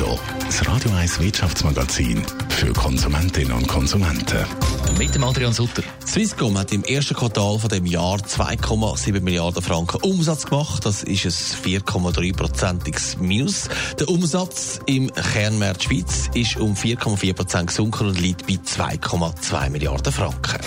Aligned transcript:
Netto, 0.00 0.18
das 0.46 0.66
Radio 0.66 0.90
1 0.92 1.20
Wirtschaftsmagazin 1.20 2.24
für 2.48 2.72
Konsumentinnen 2.72 3.52
und 3.52 3.68
Konsumenten. 3.68 4.46
Mit 4.98 5.14
dem 5.14 5.24
Adrian 5.24 5.52
Sutter. 5.52 5.82
Swisscom 6.06 6.56
hat 6.56 6.72
im 6.72 6.84
ersten 6.84 7.14
Quartal 7.14 7.58
von 7.58 7.68
dem 7.68 7.84
Jahr 7.84 8.16
2,7 8.16 9.20
Milliarden 9.20 9.62
Franken 9.62 10.00
Umsatz 10.02 10.46
gemacht. 10.46 10.86
Das 10.86 11.02
ist 11.02 11.26
ein 11.26 11.82
4,3-prozentiges 11.82 13.18
Minus. 13.18 13.68
Der 13.98 14.08
Umsatz 14.08 14.80
im 14.86 15.12
Kernmarkt 15.12 15.84
Schweiz 15.84 16.30
ist 16.32 16.56
um 16.56 16.74
4,4 16.74 17.34
Prozent 17.34 17.66
gesunken 17.66 18.08
und 18.08 18.18
liegt 18.18 18.46
bei 18.46 18.54
2,2 18.54 19.68
Milliarden 19.68 20.12
Franken. 20.12 20.60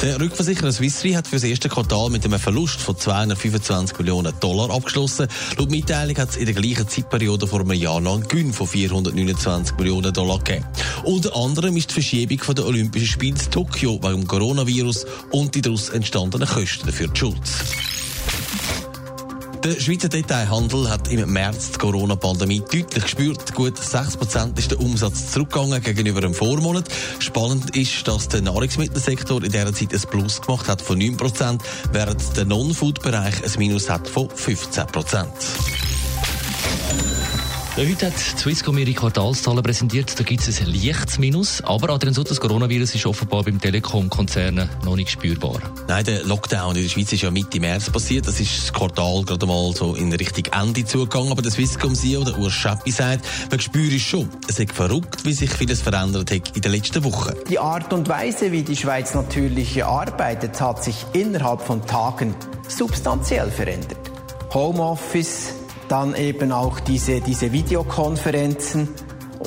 Der 0.00 0.20
Rückversicherer 0.20 0.70
Swiss 0.70 1.02
Re 1.02 1.16
hat 1.16 1.26
für 1.26 1.36
das 1.36 1.42
erste 1.42 1.68
Quartal 1.68 2.08
mit 2.08 2.24
einem 2.24 2.38
Verlust 2.38 2.80
von 2.80 2.96
225 2.96 3.98
Millionen 3.98 4.32
Dollar 4.38 4.70
abgeschlossen. 4.70 5.26
Laut 5.56 5.72
Mitteilung 5.72 6.16
hat 6.18 6.30
es 6.30 6.36
in 6.36 6.46
der 6.46 6.54
gleichen 6.54 6.88
Zeitperiode 6.88 7.48
vor 7.48 7.60
einem 7.60 7.72
Jahr 7.72 8.00
noch 8.00 8.14
einen 8.14 8.28
Gewinn 8.38 8.52
von 8.52 8.68
429 8.68 9.76
Millionen 9.78 10.12
Dollar 10.12 10.38
gegeben. 10.38 10.64
Unter 11.02 11.34
anderem 11.34 11.76
ist 11.76 11.90
die 11.90 11.94
Verschiebung 11.94 12.38
von 12.38 12.54
der 12.54 12.66
Olympischen 12.66 13.08
Spiele 13.08 13.36
in 13.36 13.50
Tokio 13.50 14.00
wegen 14.00 14.28
Coronavirus 14.28 15.06
und 15.32 15.56
die 15.56 15.60
daraus 15.60 15.88
entstandenen 15.88 16.46
Kosten 16.46 16.92
für 16.92 17.08
die 17.08 17.18
Schuld. 17.18 17.40
Der 19.64 19.80
Schweizer 19.80 20.08
Detailhandel 20.08 20.88
hat 20.88 21.10
im 21.10 21.32
März 21.32 21.72
die 21.72 21.78
Corona-Pandemie 21.78 22.60
deutlich 22.60 23.02
gespürt. 23.02 23.54
Gut 23.54 23.76
6% 23.76 24.56
ist 24.56 24.70
der 24.70 24.78
Umsatz 24.78 25.32
zurückgegangen 25.32 25.82
gegenüber 25.82 26.20
dem 26.20 26.32
Vormonat. 26.32 26.84
Spannend 27.18 27.74
ist, 27.74 28.06
dass 28.06 28.28
der 28.28 28.42
Nahrungsmittelsektor 28.42 29.42
in 29.42 29.50
dieser 29.50 29.74
Zeit 29.74 29.92
ein 29.92 30.00
Plus 30.10 30.40
gemacht 30.40 30.68
hat 30.68 30.80
von 30.80 31.00
9%, 31.00 31.58
während 31.90 32.36
der 32.36 32.44
Non-Food-Bereich 32.44 33.42
ein 33.44 33.58
Minus 33.58 33.90
hat 33.90 34.06
von 34.06 34.28
15%. 34.28 35.26
Ja, 37.78 37.84
heute 37.84 38.06
hat 38.06 38.18
Swisscom 38.18 38.76
ihre 38.78 38.92
Quartalszahlen 38.92 39.62
präsentiert. 39.62 40.18
Da 40.18 40.24
gibt 40.24 40.40
es 40.40 40.60
ein 40.60 40.66
leichtes 40.66 41.20
Minus. 41.20 41.60
Aber 41.60 41.90
Adrian 41.90 42.12
Sutter, 42.12 42.30
das 42.30 42.40
Coronavirus 42.40 42.96
ist 42.96 43.06
offenbar 43.06 43.44
beim 43.44 43.60
Telekom-Konzern 43.60 44.68
noch 44.84 44.96
nicht 44.96 45.10
spürbar. 45.10 45.60
Nein, 45.86 46.04
der 46.04 46.24
Lockdown 46.24 46.74
in 46.74 46.82
der 46.82 46.88
Schweiz 46.88 47.12
ist 47.12 47.22
ja 47.22 47.30
Mitte 47.30 47.60
März 47.60 47.88
passiert. 47.88 48.26
Das 48.26 48.40
ist 48.40 48.58
das 48.58 48.72
Quartal 48.72 49.22
gerade 49.22 49.46
mal 49.46 49.72
so 49.76 49.94
in 49.94 50.12
Richtung 50.12 50.52
Ende 50.60 50.84
zugegangen. 50.84 51.30
Aber 51.30 51.40
der 51.40 51.52
Swisscom-CEO, 51.52 52.24
der 52.24 52.36
Urs 52.36 52.52
Schappi, 52.52 52.90
sagt, 52.90 53.24
man 53.48 53.60
spürt 53.60 53.92
es 53.92 54.02
schon. 54.02 54.28
Es 54.48 54.58
ist 54.58 54.72
verrückt, 54.72 55.24
wie 55.24 55.32
sich 55.32 55.50
vieles 55.50 55.80
verändert 55.80 56.32
hat 56.32 56.56
in 56.56 56.62
den 56.62 56.72
letzten 56.72 57.04
Wochen. 57.04 57.32
Die 57.48 57.60
Art 57.60 57.92
und 57.92 58.08
Weise, 58.08 58.50
wie 58.50 58.64
die 58.64 58.74
Schweiz 58.74 59.14
natürlich 59.14 59.84
arbeitet, 59.84 60.60
hat 60.60 60.82
sich 60.82 60.96
innerhalb 61.12 61.60
von 61.60 61.86
Tagen 61.86 62.34
substanziell 62.66 63.52
verändert. 63.52 63.98
Homeoffice, 64.52 65.52
dann 65.88 66.14
eben 66.14 66.52
auch 66.52 66.80
diese, 66.80 67.20
diese 67.20 67.52
Videokonferenzen. 67.52 68.88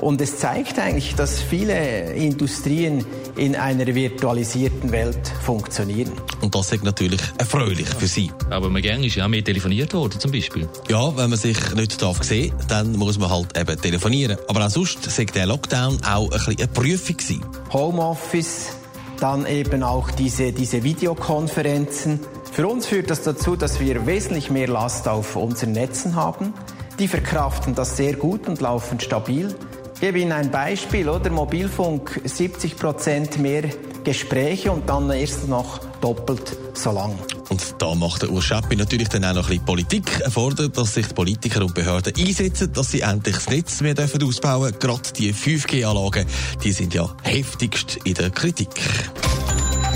Und 0.00 0.20
es 0.20 0.38
zeigt 0.38 0.78
eigentlich, 0.78 1.14
dass 1.14 1.40
viele 1.40 2.12
Industrien 2.14 3.04
in 3.36 3.56
einer 3.56 3.86
virtualisierten 3.86 4.92
Welt 4.92 5.28
funktionieren. 5.42 6.12
Und 6.40 6.54
das 6.54 6.72
ist 6.72 6.84
natürlich 6.84 7.20
erfreulich 7.38 7.88
für 7.88 8.06
Sie. 8.06 8.30
Aber 8.50 8.70
man 8.70 8.82
gern 8.82 9.02
ist 9.02 9.16
ja 9.16 9.24
auch 9.24 9.28
mehr 9.28 9.44
telefoniert 9.44 9.92
worden, 9.92 10.18
zum 10.18 10.30
Beispiel. 10.30 10.68
Ja, 10.88 11.16
wenn 11.16 11.30
man 11.30 11.38
sich 11.38 11.74
nicht 11.74 12.00
darf 12.00 12.22
sehen 12.22 12.52
dann 12.68 12.92
muss 12.92 13.18
man 13.18 13.30
halt 13.30 13.56
eben 13.58 13.80
telefonieren. 13.80 14.36
Aber 14.48 14.64
auch 14.64 14.70
sonst 14.70 15.10
sagt 15.10 15.34
der 15.34 15.46
Lockdown 15.46 15.98
auch 16.04 16.24
ein 16.24 16.30
bisschen 16.30 16.58
eine 16.58 16.68
Prüfung 16.68 17.16
sein. 17.20 17.40
Homeoffice, 17.72 18.68
dann 19.20 19.46
eben 19.46 19.82
auch 19.82 20.10
diese, 20.10 20.52
diese 20.52 20.82
Videokonferenzen. 20.82 22.20
Für 22.52 22.66
uns 22.66 22.86
führt 22.86 23.10
das 23.10 23.22
dazu, 23.22 23.56
dass 23.56 23.80
wir 23.80 24.06
wesentlich 24.06 24.50
mehr 24.50 24.68
Last 24.68 25.06
auf 25.08 25.36
unseren 25.36 25.72
Netzen 25.72 26.16
haben. 26.16 26.52
Die 26.98 27.08
verkraften 27.08 27.74
das 27.74 27.96
sehr 27.96 28.14
gut 28.14 28.48
und 28.48 28.60
laufen 28.60 29.00
stabil. 29.00 29.54
Ich 29.94 30.00
gebe 30.00 30.18
Ihnen 30.18 30.32
ein 30.32 30.50
Beispiel, 30.50 31.08
oder? 31.08 31.30
Mobilfunk 31.30 32.20
70 32.24 32.76
Prozent 32.76 33.38
mehr 33.38 33.64
Gespräche 34.04 34.72
und 34.72 34.88
dann 34.88 35.10
erst 35.10 35.48
noch 35.48 35.78
doppelt 36.00 36.56
so 36.74 36.90
lang. 36.90 37.14
Und 37.50 37.74
da 37.78 37.94
macht 37.94 38.22
der 38.22 38.30
Urs 38.30 38.44
Schappi 38.44 38.76
natürlich 38.76 39.08
dann 39.08 39.24
auch 39.24 39.34
noch 39.34 39.42
ein 39.42 39.48
bisschen 39.48 39.64
Politik. 39.64 40.20
Er 40.20 40.30
fordert, 40.30 40.78
dass 40.78 40.94
sich 40.94 41.08
die 41.08 41.14
Politiker 41.14 41.62
und 41.62 41.74
Behörden 41.74 42.14
einsetzen, 42.16 42.72
dass 42.72 42.92
sie 42.92 43.00
endlich 43.00 43.34
das 43.34 43.50
Netz 43.50 43.80
mehr 43.80 43.94
dürfen 43.94 44.22
ausbauen 44.22 44.70
dürfen. 44.70 44.78
Gerade 44.78 45.12
die 45.16 45.34
5G-Anlagen, 45.34 46.26
die 46.62 46.72
sind 46.72 46.94
ja 46.94 47.08
heftigst 47.22 47.98
in 48.04 48.14
der 48.14 48.30
Kritik. 48.30 48.70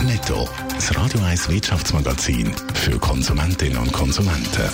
Netto, 0.03 0.49
das 0.75 0.95
Radio 0.97 1.21
1 1.21 1.49
Wirtschaftsmagazin 1.49 2.53
für 2.75 2.99
Konsumentinnen 2.99 3.79
und 3.79 3.93
Konsumenten. 3.93 4.69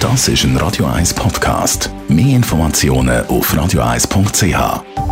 Das 0.00 0.28
ist 0.28 0.44
ein 0.44 0.56
Radio 0.56 0.86
1 0.86 1.12
Podcast. 1.14 1.90
Mehr 2.08 2.36
Informationen 2.36 3.26
auf 3.26 3.52
radio1.ch. 3.52 5.07